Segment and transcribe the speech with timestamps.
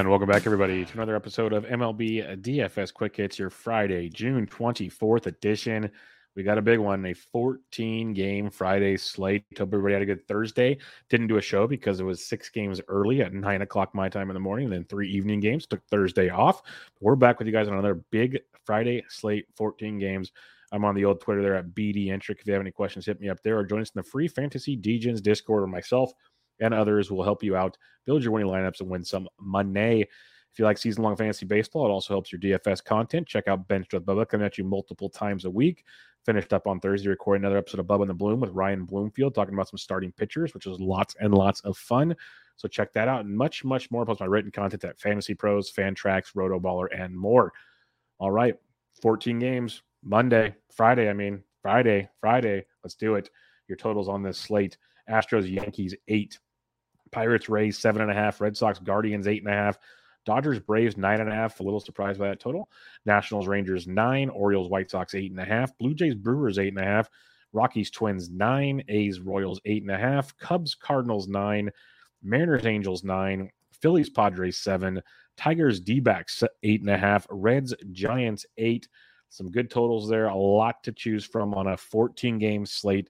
[0.00, 4.46] And welcome back, everybody, to another episode of MLB DFS Quick Hits, your Friday, June
[4.46, 5.90] 24th edition.
[6.34, 9.44] We got a big one, a 14 game Friday slate.
[9.58, 10.78] Hope everybody had a good Thursday.
[11.10, 14.30] Didn't do a show because it was six games early at nine o'clock my time
[14.30, 15.66] in the morning, then three evening games.
[15.66, 16.62] Took Thursday off.
[17.00, 20.32] We're back with you guys on another big Friday slate, 14 games.
[20.72, 22.40] I'm on the old Twitter there at BD Entric.
[22.40, 24.28] If you have any questions, hit me up there or join us in the free
[24.28, 26.14] Fantasy Degens Discord or myself
[26.60, 30.06] and others will help you out build your winning lineups and win some money.
[30.52, 33.28] If you like season long fantasy baseball, it also helps your DFS content.
[33.28, 35.84] Check out Bench with Bubba coming at you multiple times a week.
[36.26, 39.34] Finished up on Thursday, recording another episode of Bubba and the Bloom with Ryan Bloomfield,
[39.34, 42.16] talking about some starting pitchers, which was lots and lots of fun.
[42.56, 44.04] So check that out and much, much more.
[44.04, 47.52] Plus my written content at Fantasy Pros, Fantrax, Roto Baller, and more.
[48.18, 48.54] All right,
[49.00, 51.08] 14 games Monday, Friday.
[51.08, 52.66] I mean Friday, Friday.
[52.82, 53.30] Let's do it.
[53.68, 54.76] Your totals on this slate:
[55.08, 56.38] Astros, Yankees, eight.
[57.12, 58.40] Pirates, Rays, seven and a half.
[58.40, 59.78] Red Sox, Guardians, eight and a half.
[60.26, 61.60] Dodgers, Braves, nine and a half.
[61.60, 62.70] A little surprised by that total.
[63.06, 64.28] Nationals, Rangers, nine.
[64.28, 65.76] Orioles, White Sox, eight and a half.
[65.78, 67.08] Blue Jays, Brewers, eight and a half.
[67.52, 68.82] Rockies, Twins, nine.
[68.88, 70.36] A's, Royals, eight and a half.
[70.38, 71.70] Cubs, Cardinals, nine.
[72.22, 73.50] Mariners, Angels, nine.
[73.72, 75.02] Phillies, Padres, seven.
[75.36, 77.26] Tigers, D backs, eight and a half.
[77.30, 78.88] Reds, Giants, eight.
[79.30, 80.26] Some good totals there.
[80.26, 83.08] A lot to choose from on a 14 game slate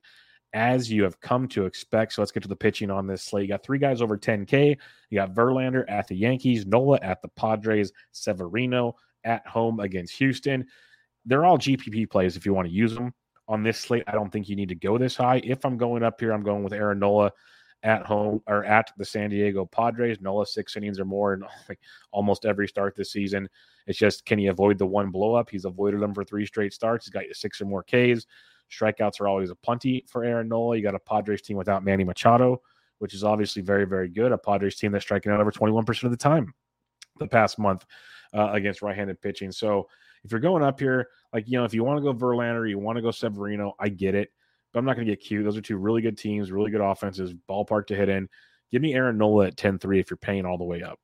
[0.53, 2.15] as you have come to expect.
[2.15, 3.43] So let's get to the pitching on this slate.
[3.43, 4.77] You got three guys over 10K.
[5.11, 10.67] You got Verlander at the Yankees, Nola at the Padres, Severino at home against Houston.
[11.25, 13.13] They're all GPP plays if you want to use them
[13.49, 14.05] on this slate.
[14.07, 15.41] I don't think you need to go this high.
[15.45, 17.33] If I'm going up here, I'm going with Aaron Nola
[17.83, 20.21] at home or at the San Diego Padres.
[20.21, 21.79] Nola six innings or more in like
[22.13, 23.49] almost every start this season.
[23.87, 25.51] It's just can he avoid the one blow up?
[25.51, 27.07] He's avoided them for three straight starts.
[27.07, 28.27] He's got six or more Ks.
[28.71, 30.77] Strikeouts are always a plenty for Aaron Nola.
[30.77, 32.63] You got a Padres team without Manny Machado,
[32.99, 34.33] which is obviously very, very good.
[34.33, 36.55] A Padres team that's striking out over 21% of the time
[37.19, 37.85] the past month
[38.35, 39.53] uh, against right handed pitching.
[39.53, 39.89] So
[40.25, 42.79] if you're going up here, like, you know, if you want to go Verlander, you
[42.79, 44.31] want to go Severino, I get it.
[44.73, 45.45] But I'm not going to get cute.
[45.45, 48.29] Those are two really good teams, really good offenses, ballpark to hit in.
[48.71, 51.01] Give me Aaron Nola at 10 3 if you're paying all the way up.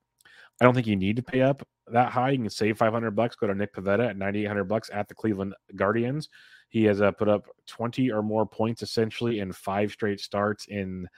[0.61, 2.31] I don't think you need to pay up that high.
[2.31, 3.37] You can save 500 bucks.
[3.37, 6.29] Go to Nick Pivetta at 9,800 bucks at the Cleveland Guardians.
[6.69, 11.09] He has uh, put up 20 or more points essentially in five straight starts in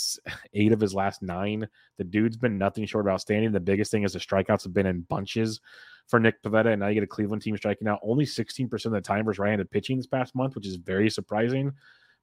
[0.54, 1.66] eight of his last nine.
[1.98, 3.52] The dude's been nothing short of outstanding.
[3.52, 5.60] The biggest thing is the strikeouts have been in bunches
[6.08, 8.92] for Nick Pivetta, and now you get a Cleveland team striking out only 16% of
[8.92, 11.72] the time versus right-handed pitching this past month, which is very surprising.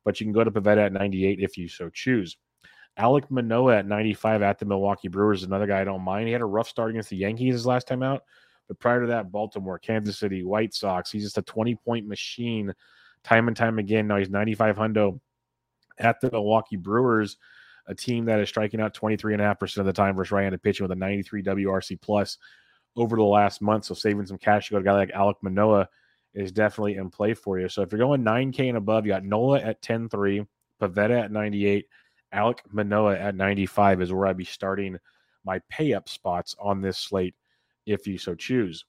[0.05, 2.37] But you can go to Pivetta at 98 if you so choose.
[2.99, 6.27] Alek Manoah at 95 at the Milwaukee Brewers is another guy I don't mind.
[6.27, 8.23] He had a rough start against the Yankees his last time out,
[8.67, 11.11] but prior to that, Baltimore, Kansas City, White Sox.
[11.11, 12.73] He's just a 20 point machine
[13.23, 14.07] time and time again.
[14.07, 15.19] Now he's 95 hundo
[15.97, 17.37] at the Milwaukee Brewers,
[17.87, 20.91] a team that is striking out 23.5% of the time versus right handed pitching with
[20.91, 22.37] a 93 WRC plus
[22.95, 23.85] over the last month.
[23.85, 25.87] So saving some cash to go to a guy like Alek Manoah
[26.33, 27.69] is definitely in play for you.
[27.69, 30.45] So if you're going 9K and above, you got Nola at 10 3,
[30.81, 31.85] Pivetta at 98,
[32.33, 34.97] Alek Manoah at 95 is where I'd be starting
[35.45, 37.35] my pay up spots on this slate
[37.85, 38.85] if you so choose.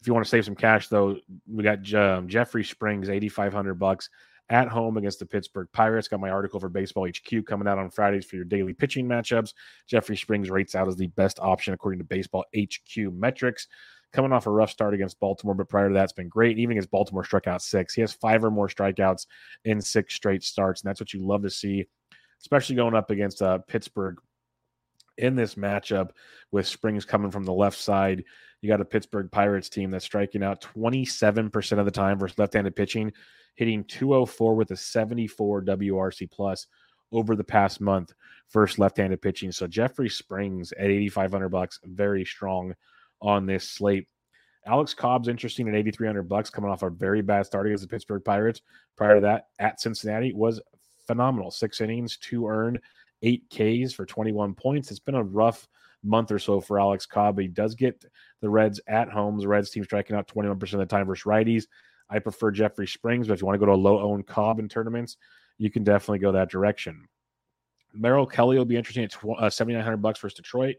[0.00, 1.16] If you want to save some cash, though,
[1.50, 4.08] we got um, Jeffrey Springs, eighty five hundred bucks
[4.50, 6.08] at home against the Pittsburgh Pirates.
[6.08, 9.52] Got my article for Baseball HQ coming out on Fridays for your daily pitching matchups.
[9.86, 13.66] Jeffrey Springs rates out as the best option according to Baseball HQ metrics.
[14.10, 16.58] Coming off a rough start against Baltimore, but prior to that, it's been great.
[16.58, 19.26] Even as Baltimore struck out six, he has five or more strikeouts
[19.66, 21.86] in six straight starts, and that's what you love to see,
[22.40, 24.16] especially going up against uh, Pittsburgh
[25.18, 26.10] in this matchup
[26.50, 28.24] with Springs coming from the left side.
[28.60, 32.74] You got a Pittsburgh Pirates team that's striking out 27% of the time versus left-handed
[32.74, 33.12] pitching,
[33.54, 36.66] hitting 204 with a 74 WRC plus
[37.12, 38.12] over the past month
[38.52, 39.52] versus left-handed pitching.
[39.52, 42.74] So Jeffrey Springs at 8500 bucks, very strong
[43.20, 44.08] on this slate.
[44.66, 48.24] Alex Cobb's interesting at 8300 bucks coming off a very bad start against the Pittsburgh
[48.24, 48.60] Pirates.
[48.96, 50.60] Prior to that at Cincinnati was
[51.06, 51.50] phenomenal.
[51.50, 52.80] 6 innings, 2 earned,
[53.22, 54.90] 8 Ks for 21 points.
[54.90, 55.68] It's been a rough
[56.04, 57.38] month or so for Alex Cobb.
[57.38, 58.04] He does get
[58.40, 59.38] the Reds at home.
[59.38, 61.64] The Reds team striking out 21% of the time versus righties.
[62.10, 64.60] I prefer Jeffrey Springs, but if you want to go to a low owned Cobb
[64.60, 65.16] in tournaments,
[65.58, 67.06] you can definitely go that direction.
[67.92, 70.76] Merrill Kelly will be interesting at uh, 7900 bucks versus Detroit.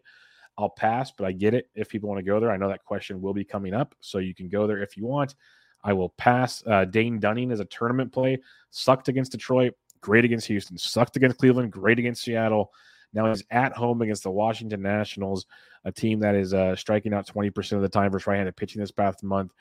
[0.58, 2.52] I'll pass, but I get it if people want to go there.
[2.52, 5.06] I know that question will be coming up, so you can go there if you
[5.06, 5.36] want.
[5.84, 6.62] I will pass.
[6.68, 8.40] Uh, Dane Dunning is a tournament play.
[8.70, 10.78] Sucked against Detroit, great against Houston.
[10.78, 12.72] Sucked against Cleveland, great against Seattle.
[13.14, 15.46] Now he's at home against the Washington Nationals,
[15.86, 18.92] a team that is uh, striking out 20% of the time versus right-handed pitching this
[18.92, 19.52] past month.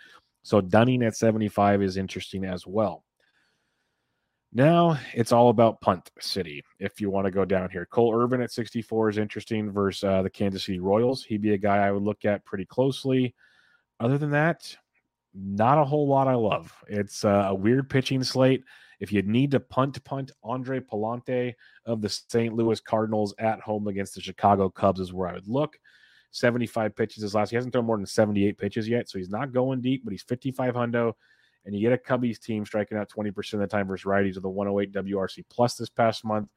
[0.43, 3.05] So Dunning at 75 is interesting as well.
[4.53, 6.65] Now it's all about punt city.
[6.79, 10.23] If you want to go down here, Cole Irvin at 64 is interesting versus uh,
[10.23, 11.23] the Kansas City Royals.
[11.23, 13.35] He'd be a guy I would look at pretty closely.
[14.01, 14.75] Other than that,
[15.35, 16.73] not a whole lot I love.
[16.89, 18.65] It's uh, a weird pitching slate.
[19.01, 21.55] If you need to punt, punt Andre Pallante
[21.87, 22.55] of the St.
[22.55, 25.79] Louis Cardinals at home against the Chicago Cubs is where I would look.
[26.33, 27.51] 75 pitches his last.
[27.51, 30.23] He hasn't thrown more than 78 pitches yet, so he's not going deep, but he's
[30.23, 31.13] 55 hundo.
[31.65, 34.45] And you get a Cubbies team striking out 20% of the time versus righties with
[34.45, 36.49] a 108 WRC plus this past month.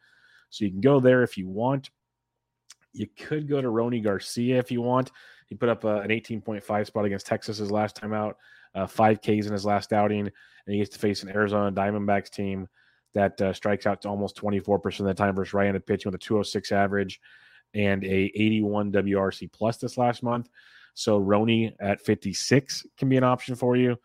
[0.50, 1.90] So you can go there if you want.
[2.94, 5.12] You could go to Rony Garcia if you want.
[5.48, 8.38] He put up a, an 18.5 spot against Texas his last time out,
[8.76, 12.30] uh, five Ks in his last outing, and he gets to face an Arizona Diamondbacks
[12.30, 12.68] team
[13.14, 16.24] that uh, strikes out to almost 24% of the time versus right-handed pitching with a
[16.24, 17.20] 206 average
[17.74, 20.50] and a 81 WRC plus this last month.
[20.94, 23.98] So Rony at 56 can be an option for you.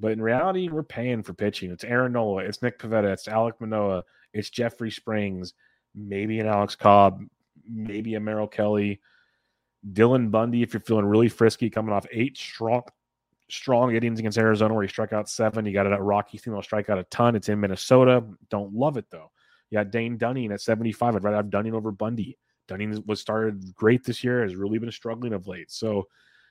[0.00, 1.72] But in reality, we're paying for pitching.
[1.72, 5.54] It's Aaron Nola, it's Nick Pivetta, it's Alek Manoah, it's Jeffrey Springs,
[5.94, 7.24] maybe an Alex Cobb,
[7.68, 9.00] maybe a Merrill Kelly,
[9.92, 10.62] Dylan Bundy.
[10.62, 12.82] If you're feeling really frisky, coming off eight strong,
[13.50, 16.62] strong innings against Arizona, where he struck out seven, you got it at Rocky will
[16.62, 17.36] strike out a ton.
[17.36, 18.24] It's in Minnesota.
[18.50, 19.30] Don't love it though.
[19.70, 21.16] You got Dane Dunning at 75.
[21.16, 22.38] I'd rather have Dunning over Bundy.
[22.66, 25.70] Dunning was started great this year, has really been struggling of late.
[25.70, 26.08] So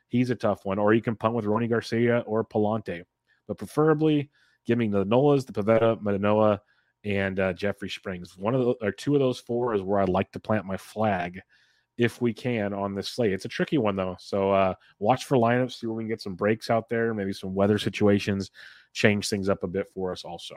[0.07, 0.79] he's a tough one.
[0.79, 3.03] Or you can punt with Rony Garcia or Pallante.
[3.47, 4.29] But preferably
[4.65, 6.61] give me the Nolas, the Pivetta, Manoah,
[7.03, 8.37] and uh, Jeffrey Springs.
[8.37, 10.77] One of the or two of those four is where I like to plant my
[10.77, 11.41] flag
[11.97, 13.33] if we can on this slate.
[13.33, 14.15] It's a tricky one though.
[14.19, 17.33] So uh, watch for lineups, see where we can get some breaks out there, maybe
[17.33, 18.51] some weather situations,
[18.93, 20.55] change things up a bit for us also.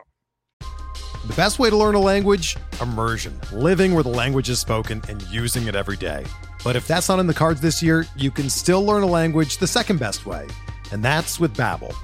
[1.26, 2.56] The best way to learn a language?
[2.80, 3.38] Immersion.
[3.52, 6.24] Living where the language is spoken and using it every day.
[6.64, 9.58] But if that's not in the cards this year, you can still learn a language
[9.58, 10.46] the second best way,
[10.92, 11.94] and that's with Babbel.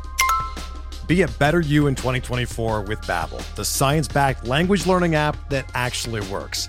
[1.06, 6.20] Be a better you in 2024 with Babbel, the science-backed language learning app that actually
[6.28, 6.68] works.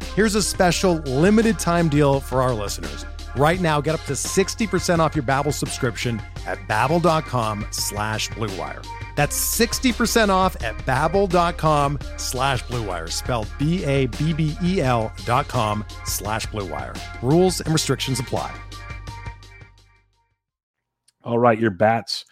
[0.13, 3.05] Here's a special limited time deal for our listeners.
[3.37, 8.85] Right now, get up to 60% off your Babbel subscription at babbel.com slash bluewire.
[9.15, 16.99] That's 60% off at babbel.com slash bluewire, spelled B-A-B-B-E-L dot com slash bluewire.
[17.21, 18.53] Rules and restrictions apply.
[21.23, 22.25] All right, your bats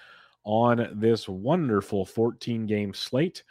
[0.44, 3.44] on this wonderful 14-game slate.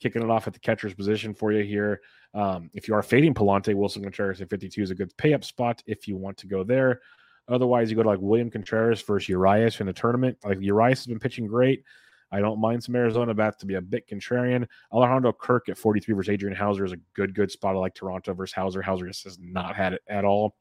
[0.00, 2.00] Kicking it off at the catcher's position for you here.
[2.36, 5.42] Um, if you are fading Pallante, Willson Contreras at 52 is a good pay up
[5.42, 7.00] spot if you want to go there.
[7.48, 10.36] Otherwise, you go to like William Contreras versus Urias in the tournament.
[10.44, 11.82] Like Urias has been pitching great.
[12.30, 14.66] I don't mind some Arizona bats to be a bit contrarian.
[14.92, 17.74] Alejandro Kirk at 43 versus Adrian Houser is a good, good spot.
[17.74, 18.82] I like Toronto versus Houser.
[18.82, 20.56] Houser just has not had it at all.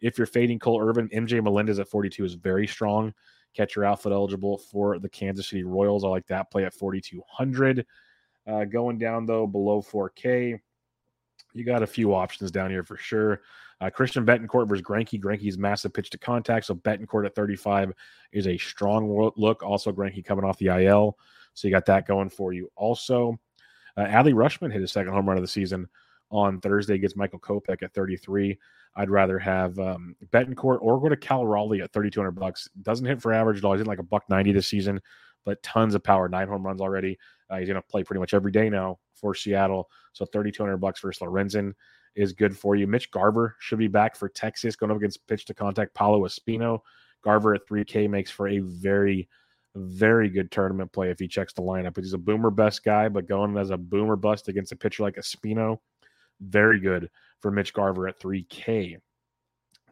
[0.00, 3.12] If you're fading Cole Irvin, MJ Melendez at 42 is very strong.
[3.54, 6.04] Catcher outfit eligible for the Kansas City Royals.
[6.04, 7.84] I like that play at 4,200.
[8.46, 10.60] Uh, going down though below 4K,
[11.54, 13.42] you got a few options down here for sure.
[13.80, 15.20] Uh, Christian Bethancourt versus Greinke.
[15.22, 17.92] Greinke's massive pitch to contact, so Bethancourt at 35
[18.32, 19.62] is a strong look.
[19.62, 21.16] Also, Greinke coming off the IL,
[21.54, 22.70] so you got that going for you.
[22.76, 23.38] Also,
[23.96, 25.88] uh, Adley Rutschman hit his second home run of the season
[26.30, 28.58] on Thursday against Michael Kopech at 33.
[28.96, 32.68] I'd rather have um, Bettencourt or go to Cal Raleigh at 3,200 bucks.
[32.82, 33.72] Doesn't hit for average at all.
[33.72, 35.00] He's in like a buck 90 this season,
[35.44, 37.18] but tons of power, nine home runs already.
[37.50, 39.88] Uh, he's going to play pretty much every day now for Seattle.
[40.12, 41.72] So 3,200 bucks versus Lorenzen
[42.14, 42.86] is good for you.
[42.86, 46.80] Mitch Garver should be back for Texas going up against pitch to contact Paolo Espino.
[47.22, 49.28] Garver at 3K makes for a very,
[49.74, 51.96] very good tournament play if he checks the lineup.
[51.96, 55.16] He's a boomer best guy, but going as a boomer bust against a pitcher like
[55.16, 55.78] Espino,
[56.40, 58.98] very good for Mitch Garver at 3K.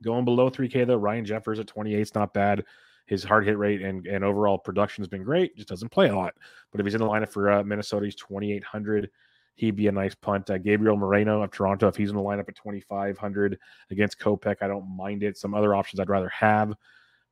[0.03, 2.65] Going below 3K, though, Ryan Jeffers at 28 is not bad.
[3.07, 6.17] His hard hit rate and, and overall production has been great, just doesn't play a
[6.17, 6.35] lot.
[6.71, 9.11] But if he's in the lineup for uh, Minnesota, he's 2,800.
[9.55, 10.51] He'd be a nice punt.
[10.51, 13.59] Uh, Gabriel Moreno of Toronto, if he's in the lineup at 2,500
[13.91, 15.39] against Kopech, I don't mind it.
[15.39, 16.75] Some other options I'd rather have,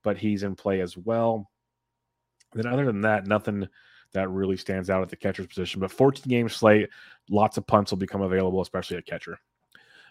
[0.03, 1.51] but he's in play as well.
[2.55, 3.69] Then, other than that, nothing
[4.13, 5.81] that really stands out at the catcher's position.
[5.81, 6.89] But 14 game slate,
[7.29, 9.39] lots of punts will become available, especially at catcher.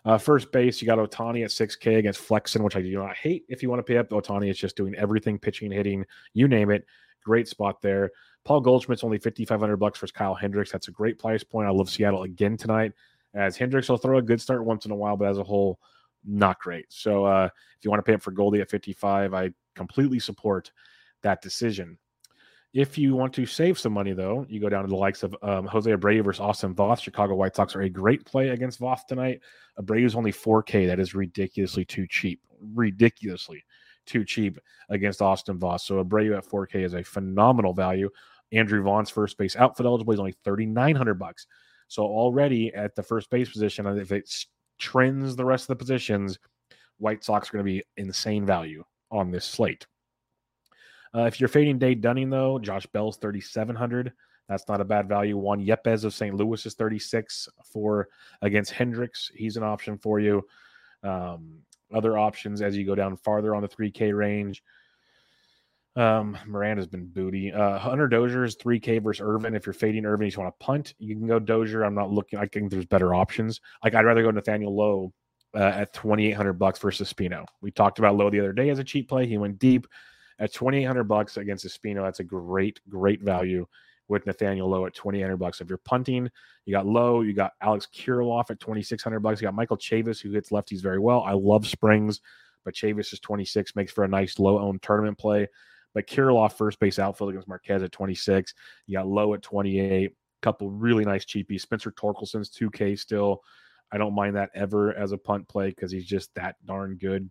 [0.06, 3.46] Uh, first base, you got Ohtani at 6K against Flexen, which I do not hate.
[3.48, 6.72] If you want to pay up, Ohtani is just doing everything, pitching, hitting, you name
[6.72, 6.86] it.
[7.24, 8.12] Great spot there.
[8.44, 10.72] Paul Goldschmidt's only 5,500 bucks for Kyle Hendricks.
[10.72, 11.68] That's a great price point.
[11.68, 12.92] I love Seattle again tonight,
[13.34, 15.80] as Hendricks will throw a good start once in a while, but as a whole,
[16.26, 16.86] not great.
[16.90, 17.46] So uh,
[17.78, 20.72] if you want to pay up for Goldie at 55, I completely support
[21.22, 21.98] that decision.
[22.74, 25.36] If you want to save some money, though, you go down to the likes of
[25.44, 27.02] um, Jose Abreu versus Austin Voth.
[27.02, 29.42] Chicago White Sox are a great play against Voth tonight.
[29.80, 30.88] Abreu is only 4K.
[30.88, 32.42] That is ridiculously too cheap.
[32.74, 33.64] Ridiculously
[34.06, 35.82] too cheap against Austin Voth.
[35.82, 38.10] So Abreu at 4K is a phenomenal value.
[38.52, 41.48] Andrew Vaughn's first base outfit eligible is only 3,900 bucks.
[41.88, 44.30] So already at the first base position, if it
[44.80, 46.38] trends the rest of the positions,
[46.98, 49.86] White Sox are going to be insane value on this slate.
[51.16, 54.14] Uh, if you're fading Dane Dunning, though, Josh Bell's 3,700.
[54.50, 55.38] That's not a bad value.
[55.38, 56.36] Juan Yepez of St.
[56.36, 58.10] Louis is 36 for
[58.42, 59.32] against Hendricks.
[59.34, 60.46] He's an option for you.
[61.02, 61.60] Um,
[61.94, 64.64] other options as you go down farther on the 3K range.
[65.96, 67.54] Um, Miranda's been booty.
[67.54, 69.56] Uh, Hunter Dozier is 3K versus Irvin.
[69.56, 71.84] If you're fading Irvin, you just want to punt, you can go Dozier.
[71.84, 73.62] I'm not looking, I think there's better options.
[73.84, 75.14] Like, I'd rather go Nathaniel Lowe
[75.56, 77.46] uh, at 2,800 bucks versus Spino.
[77.62, 79.28] We talked about Lowe the other day as a cheap play.
[79.28, 79.86] He went deep
[80.40, 82.04] at 2,800 bucks against Espino.
[82.04, 83.68] That's a great, great value
[84.08, 85.62] with Nathaniel Lowe at 2,800 bucks.
[85.62, 86.30] If you're punting,
[86.66, 89.42] you got Lowe, you got Alex Kirilloff at 2,600 bucks.
[89.42, 91.22] You got Michael Chavis who hits lefties very well.
[91.22, 92.22] I love Springs,
[92.66, 95.48] but Chavis is 26, makes for a nice low owned tournament play.
[95.94, 98.54] But Kirilloff first base outfield against Marquez at 26.
[98.88, 100.14] You got Lowe at 28.
[100.42, 101.62] Couple really nice cheapies.
[101.62, 103.42] Spencer Torkelson's 2K still.
[103.92, 107.30] I don't mind that ever as a punt play because he's just that darn good.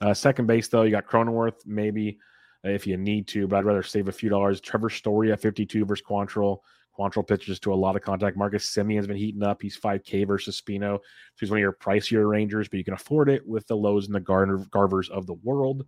[0.00, 2.18] Uh, second base, though, you got Cronenworth, maybe
[2.64, 4.60] if you need to, but I'd rather save a few dollars.
[4.60, 6.58] Trevor Story at 52 versus Quantrill.
[6.98, 8.36] Quantrill pitches to a lot of contact.
[8.36, 9.62] Marcus Semien's been heating up.
[9.62, 10.98] He's 5K versus Spino.
[10.98, 11.02] So
[11.38, 14.14] he's one of your pricier Rangers, but you can afford it with the Lows and
[14.14, 15.86] the Gar- Garvers of the world.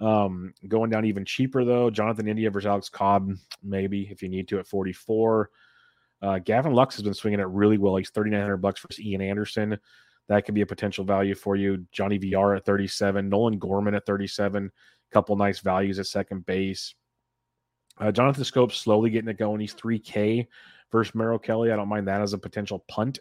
[0.00, 3.32] Um, going down even cheaper, though, Jonathan India versus Alex Cobb,
[3.62, 5.50] maybe if you need to at 44.
[6.20, 7.96] Uh, Gavin Lux has been swinging it really well.
[7.96, 9.78] He's 3,900 bucks versus Ian Anderson
[10.28, 11.86] that could be a potential value for you.
[11.92, 14.70] Johnny VR at 37, Nolan Gorman at 37,
[15.14, 16.94] couple nice values at second base.
[17.98, 19.60] Uh, Jonathan Schoop slowly getting it going.
[19.60, 20.46] He's 3K
[20.90, 21.70] versus Merrill Kelly.
[21.70, 23.20] I don't mind that as a potential punt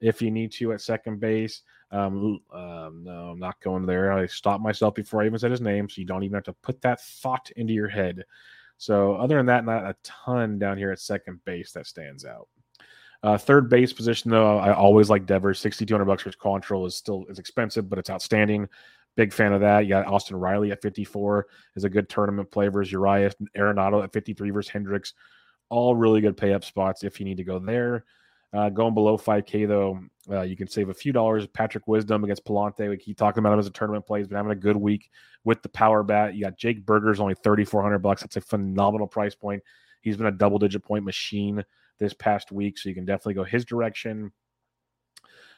[0.00, 1.62] if you need to at second base.
[1.90, 4.12] Um, um, no, I'm not going there.
[4.12, 6.52] I stopped myself before I even said his name, so you don't even have to
[6.62, 8.24] put that thought into your head.
[8.76, 12.48] So, other than that, not a ton down here at second base that stands out.
[13.22, 15.58] Uh, third base position, though, I always like Devers.
[15.58, 18.68] 6200 bucks for control is still is expensive, but it's outstanding.
[19.16, 19.80] Big fan of that.
[19.80, 23.34] You got Austin Riley at 54 is a good tournament play versus Urias.
[23.56, 25.14] Arenado at 53 versus Hendricks.
[25.68, 28.04] All really good pay up spots if you need to go there.
[28.52, 31.46] Uh, going below 5K, though, uh, you can save a few dollars.
[31.46, 32.88] Patrick Wisdom against Pallante.
[32.88, 34.18] We keep talking about him as a tournament play.
[34.18, 35.10] He's been having a good week
[35.44, 36.34] with the power bat.
[36.34, 38.22] You got Jake Burger's only 3,400 bucks.
[38.22, 39.62] That's a phenomenal price point.
[40.00, 41.64] He's been a double digit point machine
[41.98, 44.32] this past week, so you can definitely go his direction.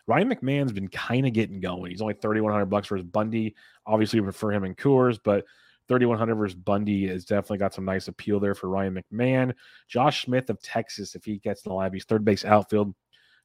[0.06, 1.90] Ryan McMahon's been kind of getting going.
[1.90, 3.54] He's only 3,100 bucks versus Bundy.
[3.86, 5.44] Obviously, we prefer him in Coors, but
[5.88, 9.52] 3,100 versus Bundy has definitely got some nice appeal there for Ryan McMahon.
[9.88, 12.94] Josh Smith of Texas, if he gets in the lab, he's third base outfield.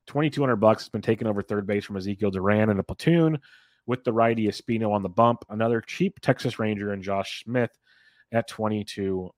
[0.08, 3.38] 2,200 bucks has been taken over third base from Ezekiel Duran in a platoon
[3.86, 5.44] with the righty Espino on the bump.
[5.50, 7.72] Another cheap Texas Ranger and Josh Smith
[8.32, 9.34] at $2,200.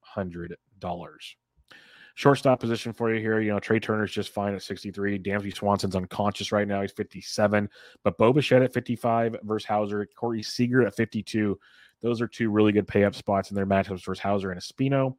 [2.20, 3.40] Shortstop position for you here.
[3.40, 5.20] You know, Trea Turner's just fine at 63.
[5.20, 6.82] Dansby Swanson's unconscious right now.
[6.82, 7.70] He's 57.
[8.04, 10.06] But Bo Bichette at 55 versus Houser.
[10.18, 11.58] Corey Seager at 52.
[12.02, 15.16] Those are two really good pay up spots in their matchups versus Houser and Espino.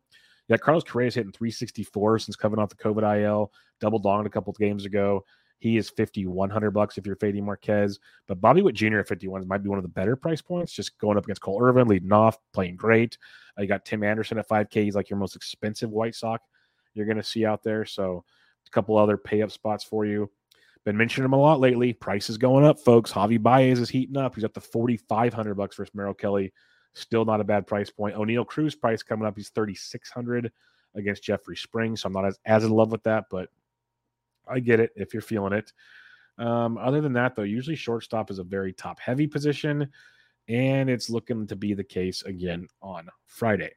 [0.49, 3.51] Yeah, Carlos Correa's hitting 364 since coming off the COVID IL.
[3.81, 5.25] Double donged a couple games ago.
[5.59, 7.99] He is 5100 bucks if you're fading Marquez.
[8.27, 8.99] But Bobby Witt Jr.
[8.99, 11.63] at 51 might be one of the better price points, just going up against Cole
[11.63, 13.17] Irvin, leading off, playing great.
[13.59, 14.85] Uh, you got Tim Anderson at 5K.
[14.85, 16.45] He's like your most expensive White Sox
[16.95, 17.85] you're going to see out there.
[17.85, 18.25] So
[18.67, 20.31] a couple other pay up spots for you.
[20.85, 21.93] Been mentioning him a lot lately.
[21.93, 23.13] Price is going up, folks.
[23.13, 24.35] Javi Baez is heating up.
[24.35, 26.53] He's up to 4,500 bucks versus Merrill Kelly.
[26.95, 28.17] Still not a bad price point.
[28.17, 29.37] Oneil Cruz price coming up.
[29.37, 30.51] He's 3,600
[30.95, 32.01] against Jeffrey Springs.
[32.01, 33.49] So I'm not as, as in love with that, but
[34.49, 35.73] I get it if you're feeling it.
[36.39, 39.91] Um, other than that, though, usually shortstop is a very top heavy position,
[40.49, 43.73] and it's looking to be the case again on Friday.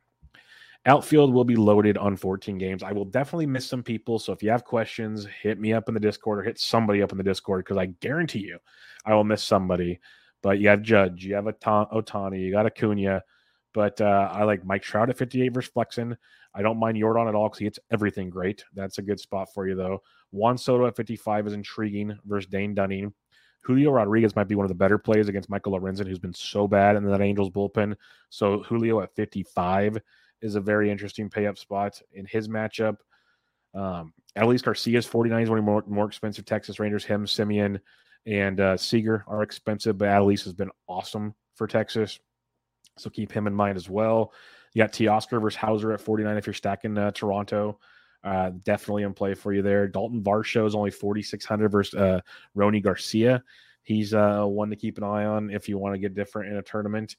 [0.86, 2.84] Outfield will be loaded on 14 games.
[2.84, 4.20] I will definitely miss some people.
[4.20, 7.12] So if you have questions, hit me up in the Discord or hit somebody up
[7.12, 8.60] in the Discord because I guarantee you
[9.06, 10.00] I will miss somebody.
[10.42, 13.24] But you have Judge, you have Ohtani, you got Acuna.
[13.74, 16.18] But uh, I like Mike Trout at 58 versus Flexen.
[16.54, 18.64] I don't mind Yordan at all because he hits everything great.
[18.74, 20.04] That's a good spot for you, though.
[20.32, 23.14] Juan Soto at 55 is intriguing versus Dane Dunning.
[23.62, 26.68] Julio Rodriguez might be one of the better plays against Michael Lorenzen, who's been so
[26.68, 27.96] bad in that Angels bullpen.
[28.30, 29.98] So Julio at 55
[30.44, 32.98] is a very interesting pay up spot in his matchup.
[33.74, 37.06] Um, Adolis Garcia is 49 is one of more, more expensive Texas Rangers.
[37.06, 37.80] Him, Semien,
[38.26, 42.20] and uh, Seager are expensive, but Adolis has been awesome for Texas.
[42.98, 44.34] So keep him in mind as well.
[44.74, 47.80] You got Teoscar versus Houser at 49 if you're stacking uh, Toronto.
[48.24, 49.88] Uh, definitely in play for you there.
[49.88, 52.22] Dalton Varsho is only 4,600 versus uh,
[52.56, 53.44] Rony Garcia.
[53.84, 56.58] He's uh, one to keep an eye on if you want to get different in
[56.58, 57.18] a tournament.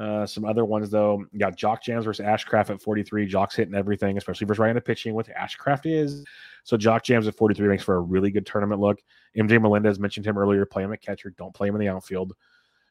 [0.00, 3.26] Uh, some other ones though, you got Jock Jams versus Ashcraft at 43.
[3.26, 6.24] Jock's hitting everything, especially versus right-handed pitching, with Ashcraft is.
[6.64, 8.98] So Jock Jams at 43 makes for a really good tournament look.
[9.36, 10.64] MJ Melendez mentioned him earlier.
[10.64, 11.34] Play him at catcher.
[11.36, 12.32] Don't play him in the outfield.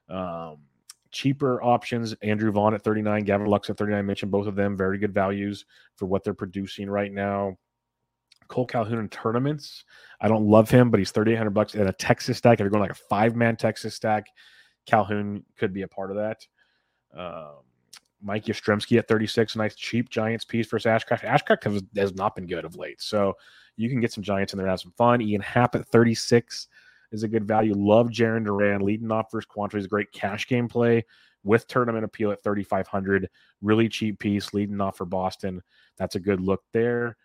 [0.08, 0.58] Um,
[1.10, 3.98] cheaper options, Andrew Vaughn at 39, Gavin Lux at 39.
[3.98, 4.78] I mentioned both of them.
[4.78, 7.58] Very good values for what they're producing right now.
[8.50, 9.84] Cole Calhoun in tournaments.
[10.22, 12.56] I don't love him, but he's 3,800 bucks in a Texas stack.
[12.56, 14.28] If you're going like a five man Texas stack,
[14.86, 16.46] Calhoun could be a part of that.
[17.16, 17.64] Um,
[18.22, 21.22] Mike Yastrzemski at 36, nice cheap Giants piece versus Ashcraft.
[21.22, 23.02] Ashcraft has, has, not been good of late.
[23.02, 23.36] So
[23.78, 25.22] you can get some Giants in there and have some fun.
[25.22, 26.68] Ian Happ at 36
[27.12, 27.74] is a good value.
[27.74, 31.06] Love Jarren Duran leading off versus Quantrill is a great cash game play
[31.44, 33.30] with tournament appeal at 3,500.
[33.62, 35.62] Really cheap piece leading off for Boston.
[35.98, 37.18] That's a good look there.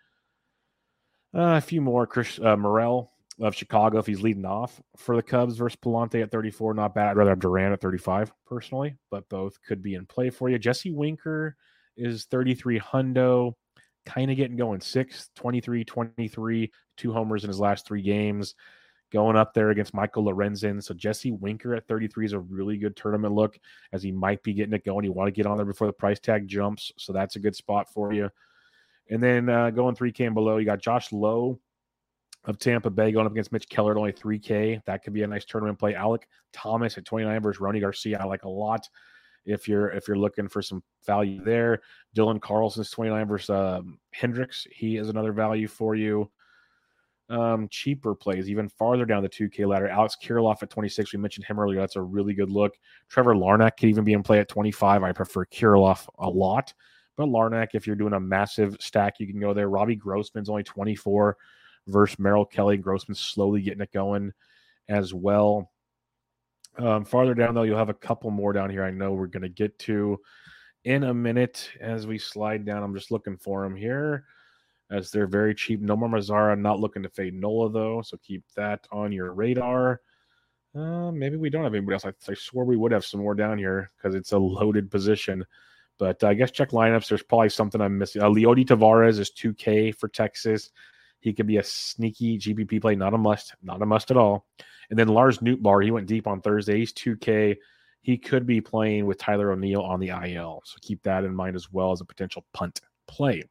[1.35, 2.07] Uh, a few more.
[2.07, 6.31] Chris uh, Morel of Chicago if he's leading off for the Cubs versus Pallante at
[6.31, 6.75] 34.
[6.75, 7.09] Not bad.
[7.09, 10.59] I'd rather have Duran at 35 personally, but both could be in play for you.
[10.59, 11.57] Jesse Winker
[11.97, 13.55] is 33 hundo,
[14.07, 14.81] kind of getting going.
[14.81, 18.55] 6, 23, 23, two homers in his last three games.
[19.13, 20.83] Going up there against Michael Lorenzen.
[20.83, 23.57] So Jesse Winker at 33 is a really good tournament look
[23.93, 25.05] as he might be getting it going.
[25.05, 26.91] You want to get on there before the price tag jumps.
[26.99, 28.31] So that's a good spot for you.
[29.11, 31.61] And then uh, going 3K and below, you got Josh Lowe
[32.47, 34.85] of Tampa Bay going up against Mitch Keller at only 3K.
[34.85, 35.95] That could be a nice tournament play.
[35.95, 38.19] Alek Thomas at 29 versus Rony Garcia.
[38.21, 38.89] I like a lot
[39.47, 41.81] if you're if you're looking for some value there.
[42.17, 44.67] Dylan Carlson's 29 versus um, Hendricks.
[44.71, 46.31] He is another value for you.
[47.31, 49.89] Um, cheaper plays even farther down the 2K ladder.
[49.89, 51.15] Alex Kirilloff at 26.
[51.15, 51.81] We mentioned him earlier.
[51.81, 52.75] That's a really good look.
[53.09, 55.03] Trevor Larnach could even be in play at 25.
[55.03, 56.75] I prefer Kirilloff a lot.
[57.17, 59.71] But Larnach, if you're doing a massive stack, you can go there.
[59.71, 61.37] Robbie Grossman's only 24
[61.87, 62.77] versus Merrill Kelly.
[62.77, 64.33] and Grossman slowly getting it going
[64.89, 65.71] as well.
[66.77, 68.85] Um, farther down, though, you'll have a couple more down here.
[68.85, 70.19] I know we're going to get to
[70.85, 72.83] in a minute as we slide down.
[72.83, 74.25] I'm just looking for them here
[74.91, 75.81] as they're very cheap.
[75.81, 78.03] Nomar Mazara, not looking to fade Nola, though.
[78.03, 80.01] So keep that on your radar.
[80.75, 82.05] Uh, maybe we don't have anybody else.
[82.05, 85.45] I, I swore we would have some more down here because it's a loaded position.
[85.99, 87.09] But uh, I guess check lineups.
[87.09, 88.23] There's probably something I'm missing.
[88.23, 90.71] Uh, Leody Taveras is 2K for Texas.
[91.25, 94.47] He could be a sneaky GPP play, not a must, not a must at all.
[94.91, 96.81] And then Lars Nootbaar, he went deep on Thursday.
[96.81, 97.57] He's 2K.
[98.03, 100.61] He could be playing with Tyler O'Neill on the IL.
[100.67, 103.43] So keep that in mind as well as a potential punt play.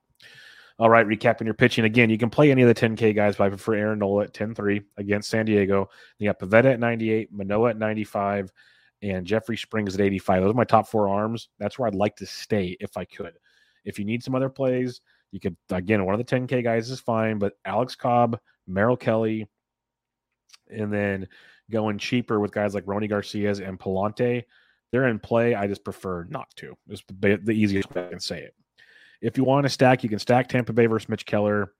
[0.77, 2.11] All right, recapping your pitching again.
[2.11, 4.53] You can play any of the 10K guys, but I prefer Aaron Nola at 10
[4.53, 5.89] 3 against San Diego.
[6.19, 8.51] You got Pivetta at 98, Manoah at 95,
[9.01, 10.43] and Jeffrey Springs at 85.
[10.43, 11.49] Those are my top four arms.
[11.57, 13.33] That's where I'd like to stay if I could.
[13.83, 15.01] If you need some other plays,
[15.33, 19.47] you could again one of the 10K guys is fine, but Alex Cobb, Merrill Kelly,
[20.69, 21.27] and then
[21.71, 24.43] going cheaper with guys like Rony Garcia's and Pallante,
[24.91, 25.55] they're in play.
[25.55, 26.77] I just prefer not to.
[26.87, 28.53] It's the, the easiest way I can say it.
[29.23, 31.73] If you want to stack, you can stack Tampa Bay versus Mitch Keller.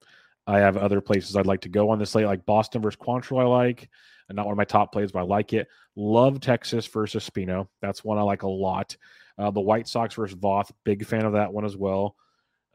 [0.48, 3.40] I have other places I'd like to go on this slate, like Boston versus Quantrill.
[3.40, 3.88] I like,
[4.30, 5.68] and not one of my top plays, but I like it.
[5.96, 7.68] Love Texas versus Spino.
[7.84, 8.98] That's one I like a lot.
[9.38, 10.72] Uh, the White Sox versus Voth.
[10.84, 12.16] Big fan of that one as well.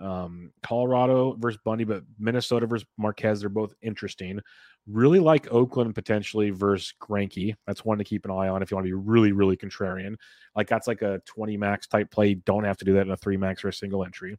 [0.01, 3.41] Um, Colorado versus Bundy, but Minnesota versus Marquez.
[3.41, 4.41] They're both interesting.
[4.87, 7.55] Really like Oakland potentially versus Greinke.
[7.67, 10.15] That's one to keep an eye on if you want to be really, really contrarian.
[10.55, 12.35] Like that's like a 20 max type play.
[12.35, 14.39] Don't have to do that in a three max or a single entry.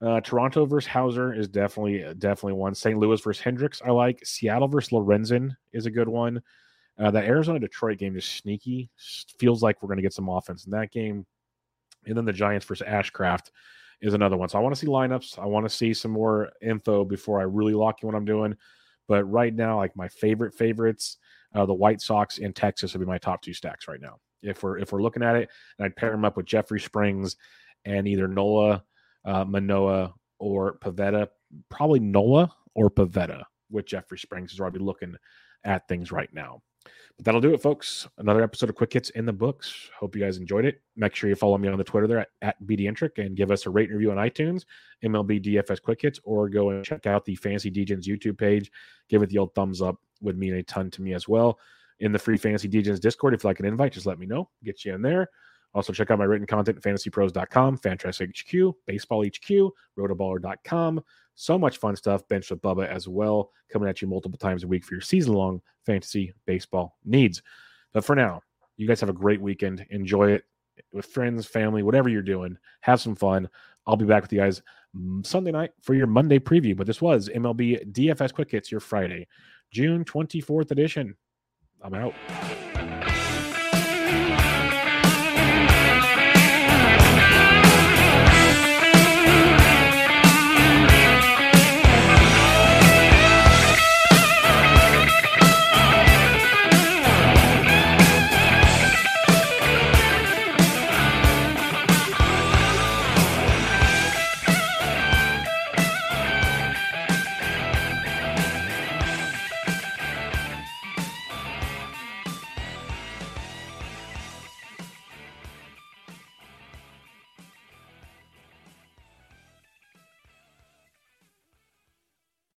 [0.00, 2.74] Uh, Toronto versus Houser is definitely definitely one.
[2.74, 2.98] St.
[2.98, 4.24] Louis versus Hendricks I like.
[4.24, 6.42] Seattle versus Lorenzen is a good one.
[6.98, 8.90] Uh, that Arizona Detroit game is sneaky.
[9.38, 11.26] Feels like we're going to get some offense in that game.
[12.06, 13.50] And then the Giants versus Ashcraft
[14.04, 14.48] is another one.
[14.48, 15.38] So I want to see lineups.
[15.38, 18.54] I want to see some more info before I really lock in what I'm doing.
[19.08, 21.18] But right now, like my favorite favorites,
[21.54, 24.18] uh, the White Sox in Texas would be my top two stacks right now.
[24.42, 27.36] If we're if we're looking at it, and I'd pair them up with Jeffrey Springs
[27.84, 28.84] and either Nola
[29.24, 31.28] uh, Manoah or Pivetta.
[31.70, 35.16] Probably Nola or Pivetta with Jeffrey Springs is where I'd be looking
[35.64, 36.62] at things right now.
[37.16, 38.08] But that'll do it, folks.
[38.18, 39.90] Another episode of Quick Hits in the books.
[39.98, 40.82] Hope you guys enjoyed it.
[40.96, 43.66] Make sure you follow me on the Twitter there at, at BDintric and give us
[43.66, 44.64] a rate and review on iTunes,
[45.04, 48.70] MLB DFS Quick Hits, or go and check out the Fantasy Degens YouTube page.
[49.08, 51.58] Give it the old thumbs up, would mean a ton to me as well.
[52.00, 54.48] In the free Fantasy Degens Discord, if you like an invite, just let me know.
[54.64, 55.28] Get you in there.
[55.74, 61.02] Also, check out my written content at fantasypros.com, Fantrax HQ, Baseball HQ, rotoballer.com.
[61.34, 62.26] So much fun stuff.
[62.28, 65.34] Bench with Bubba as well, coming at you multiple times a week for your season
[65.34, 67.42] long fantasy baseball needs.
[67.92, 68.40] But for now,
[68.76, 69.84] you guys have a great weekend.
[69.90, 70.44] Enjoy it
[70.92, 72.56] with friends, family, whatever you're doing.
[72.80, 73.48] Have some fun.
[73.86, 74.62] I'll be back with you guys
[74.96, 76.76] mm, Sunday night for your Monday preview.
[76.76, 79.26] But this was MLB DFS Quick Hits, your Friday,
[79.70, 81.16] June 24th edition.
[81.82, 82.14] I'm out.